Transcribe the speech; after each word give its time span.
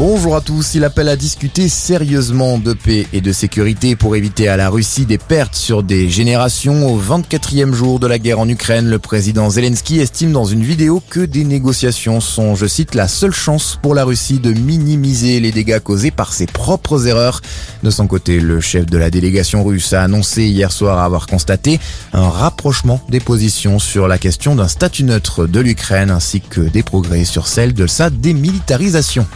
Bonjour 0.00 0.34
à 0.34 0.40
tous. 0.40 0.76
Il 0.76 0.84
appelle 0.84 1.10
à 1.10 1.16
discuter 1.16 1.68
sérieusement 1.68 2.56
de 2.56 2.72
paix 2.72 3.06
et 3.12 3.20
de 3.20 3.32
sécurité 3.32 3.96
pour 3.96 4.16
éviter 4.16 4.48
à 4.48 4.56
la 4.56 4.70
Russie 4.70 5.04
des 5.04 5.18
pertes 5.18 5.54
sur 5.54 5.82
des 5.82 6.08
générations. 6.08 6.88
Au 6.88 6.98
24e 6.98 7.74
jour 7.74 8.00
de 8.00 8.06
la 8.06 8.18
guerre 8.18 8.38
en 8.38 8.48
Ukraine, 8.48 8.88
le 8.88 8.98
président 8.98 9.50
Zelensky 9.50 10.00
estime 10.00 10.32
dans 10.32 10.46
une 10.46 10.62
vidéo 10.62 11.02
que 11.10 11.20
des 11.20 11.44
négociations 11.44 12.22
sont, 12.22 12.54
je 12.54 12.64
cite, 12.64 12.94
la 12.94 13.08
seule 13.08 13.34
chance 13.34 13.78
pour 13.82 13.94
la 13.94 14.04
Russie 14.04 14.38
de 14.38 14.54
minimiser 14.54 15.38
les 15.38 15.52
dégâts 15.52 15.80
causés 15.80 16.10
par 16.10 16.32
ses 16.32 16.46
propres 16.46 17.06
erreurs. 17.06 17.42
De 17.82 17.90
son 17.90 18.06
côté, 18.06 18.40
le 18.40 18.62
chef 18.62 18.86
de 18.86 18.96
la 18.96 19.10
délégation 19.10 19.62
russe 19.62 19.92
a 19.92 20.02
annoncé 20.02 20.44
hier 20.44 20.72
soir 20.72 21.00
avoir 21.00 21.26
constaté 21.26 21.78
un 22.14 22.30
rapprochement 22.30 23.02
des 23.10 23.20
positions 23.20 23.78
sur 23.78 24.08
la 24.08 24.16
question 24.16 24.54
d'un 24.54 24.68
statut 24.68 25.04
neutre 25.04 25.46
de 25.46 25.60
l'Ukraine 25.60 26.10
ainsi 26.10 26.40
que 26.40 26.62
des 26.62 26.82
progrès 26.82 27.26
sur 27.26 27.46
celle 27.46 27.74
de 27.74 27.86
sa 27.86 28.08
démilitarisation. 28.08 29.26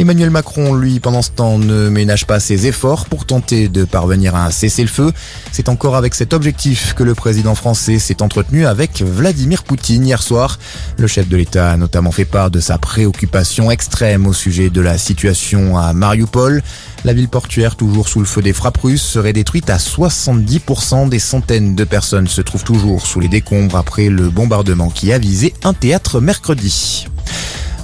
Emmanuel 0.00 0.30
Macron, 0.30 0.74
lui, 0.74 1.00
pendant 1.00 1.22
ce 1.22 1.30
temps, 1.30 1.58
ne 1.58 1.88
ménage 1.88 2.24
pas 2.24 2.38
ses 2.38 2.68
efforts 2.68 3.06
pour 3.06 3.26
tenter 3.26 3.68
de 3.68 3.84
parvenir 3.84 4.36
à 4.36 4.46
un 4.46 4.50
cessez-le-feu. 4.52 5.12
C'est 5.50 5.68
encore 5.68 5.96
avec 5.96 6.14
cet 6.14 6.32
objectif 6.32 6.94
que 6.94 7.02
le 7.02 7.16
président 7.16 7.56
français 7.56 7.98
s'est 7.98 8.22
entretenu 8.22 8.64
avec 8.64 9.02
Vladimir 9.02 9.64
Poutine 9.64 10.06
hier 10.06 10.22
soir. 10.22 10.60
Le 10.98 11.08
chef 11.08 11.28
de 11.28 11.36
l'État 11.36 11.72
a 11.72 11.76
notamment 11.76 12.12
fait 12.12 12.24
part 12.24 12.52
de 12.52 12.60
sa 12.60 12.78
préoccupation 12.78 13.72
extrême 13.72 14.28
au 14.28 14.32
sujet 14.32 14.70
de 14.70 14.80
la 14.80 14.98
situation 14.98 15.76
à 15.76 15.92
Mariupol. 15.92 16.62
La 17.04 17.12
ville 17.12 17.28
portuaire, 17.28 17.74
toujours 17.74 18.08
sous 18.08 18.20
le 18.20 18.26
feu 18.26 18.40
des 18.40 18.52
frappes 18.52 18.78
russes, 18.78 19.02
serait 19.02 19.32
détruite 19.32 19.68
à 19.68 19.78
70%. 19.78 21.08
Des 21.08 21.18
centaines 21.18 21.74
de 21.74 21.82
personnes 21.82 22.28
se 22.28 22.40
trouvent 22.40 22.62
toujours 22.62 23.04
sous 23.04 23.18
les 23.18 23.28
décombres 23.28 23.76
après 23.76 24.10
le 24.10 24.30
bombardement 24.30 24.90
qui 24.90 25.12
a 25.12 25.18
visé 25.18 25.54
un 25.64 25.74
théâtre 25.74 26.20
mercredi. 26.20 27.08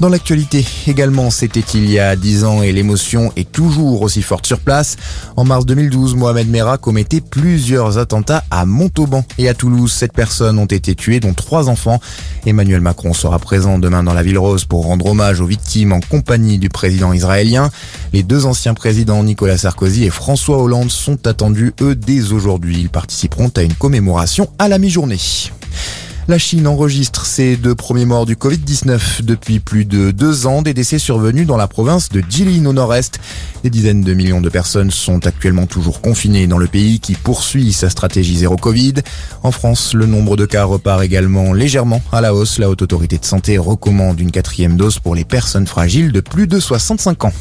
Dans 0.01 0.09
l'actualité 0.09 0.67
également, 0.89 1.31
c'était 1.31 1.65
il 1.75 1.89
y 1.89 2.01
a 2.01 2.17
10 2.17 2.45
ans 2.45 2.63
et 2.63 2.73
l'émotion 2.73 3.33
est 3.37 3.51
toujours 3.51 4.03
aussi 4.03 4.23
forte 4.23 4.45
sur 4.45 4.59
place. 4.59 4.97
En 5.37 5.45
mars 5.45 5.65
2012, 5.67 6.17
Mohamed 6.17 6.51
Merah 6.51 6.79
commettait 6.79 7.21
plusieurs 7.21 7.97
attentats 7.97 8.43
à 8.51 8.67
Montauban 8.67 9.25
et 9.39 9.49
à 9.49 9.55
Toulouse. 9.55 9.93
Sept 9.93 10.13
personnes 10.13 10.59
ont 10.59 10.67
été 10.67 10.97
tuées, 10.97 11.21
dont 11.21 11.33
trois 11.33 11.69
enfants. 11.69 12.01
Emmanuel 12.45 12.81
Macron 12.81 13.15
sera 13.15 13.39
présent 13.39 13.79
demain 13.79 14.03
dans 14.03 14.15
la 14.15 14.25
ville 14.25 14.39
rose 14.39 14.65
pour 14.65 14.85
rendre 14.85 15.07
hommage 15.07 15.41
aux 15.41 15.47
victimes 15.47 15.93
en 15.93 16.01
compagnie 16.01 16.59
du 16.59 16.69
président 16.69 17.13
israélien. 17.13 17.71
Les 18.13 18.25
deux 18.25 18.47
anciens 18.47 18.75
présidents 18.75 19.23
Nicolas 19.23 19.59
Sarkozy 19.59 20.05
et 20.05 20.11
François 20.11 20.59
Hollande 20.59 20.91
sont 20.91 21.27
attendus, 21.29 21.73
eux, 21.81 21.95
dès 21.95 22.33
aujourd'hui. 22.33 22.79
Ils 22.81 22.91
participeront 22.91 23.51
à 23.57 23.63
une 23.63 23.75
commémoration 23.75 24.51
à 24.59 24.69
la 24.69 24.79
mi-journée. 24.79 25.21
La 26.27 26.39
Chine 26.39 26.67
enregistre 26.67 27.27
ses 27.27 27.59
deux 27.59 27.75
premiers 27.75 28.07
morts 28.07 28.25
du 28.25 28.35
Covid-19 28.35 29.21
depuis 29.21 29.61
plus 29.61 29.85
de 29.85 30.11
deux 30.11 30.47
ans, 30.47 30.63
des 30.63 30.73
décès 30.73 30.99
survenus 30.99 31.47
dans 31.47 31.59
la 31.59 31.69
province 31.69 32.09
de 32.09 32.23
Jilin 32.27 32.65
au 32.65 32.73
nord-est. 32.73 33.21
Des 33.63 33.69
dizaines 33.69 34.01
de 34.01 34.15
millions 34.15 34.41
de 34.41 34.49
personnes 34.49 34.91
sont 34.91 35.27
actuellement 35.27 35.67
toujours 35.67 36.01
confinées 36.01 36.47
dans 36.47 36.57
le 36.57 36.67
pays 36.67 36.99
qui 36.99 37.13
poursuit 37.13 37.75
sa 37.75 37.91
stratégie 37.91 38.39
zéro 38.39 38.57
Covid. 38.57 38.95
En 39.43 39.51
France, 39.51 39.93
le 39.93 40.07
nombre 40.07 40.39
de 40.39 40.47
cas 40.47 40.65
repart 40.65 41.03
également 41.03 41.53
légèrement 41.53 42.01
à 42.11 42.23
la 42.23 42.35
hausse. 42.35 42.59
La 42.59 42.71
haute 42.71 42.81
autorité 42.81 43.19
de 43.19 43.25
santé 43.27 43.59
recommande 43.59 44.19
une 44.19 44.31
quatrième 44.31 44.79
dose 44.79 45.01
pour 45.01 45.15
les 45.15 45.27
personnes 45.27 45.67
fragiles 45.67 46.11
de 46.11 46.21
plus 46.21 46.47
de 46.47 46.59
65 46.59 47.27
ans. 47.27 47.33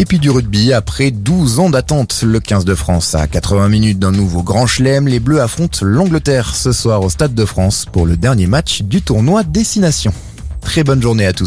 Et 0.00 0.04
puis 0.04 0.20
du 0.20 0.30
rugby, 0.30 0.72
après 0.72 1.10
12 1.10 1.58
ans 1.58 1.70
d'attente, 1.70 2.22
le 2.22 2.38
15 2.38 2.64
de 2.64 2.76
France 2.76 3.16
à 3.16 3.26
80 3.26 3.68
minutes 3.68 3.98
d'un 3.98 4.12
nouveau 4.12 4.44
grand 4.44 4.64
chelem, 4.64 5.08
les 5.08 5.18
Bleus 5.18 5.40
affrontent 5.40 5.84
l'Angleterre 5.84 6.54
ce 6.54 6.70
soir 6.70 7.02
au 7.02 7.10
Stade 7.10 7.34
de 7.34 7.44
France 7.44 7.84
pour 7.90 8.06
le 8.06 8.16
dernier 8.16 8.46
match 8.46 8.82
du 8.82 9.02
tournoi 9.02 9.42
Destination. 9.42 10.12
Très 10.60 10.84
bonne 10.84 11.02
journée 11.02 11.26
à 11.26 11.32
tous. 11.32 11.46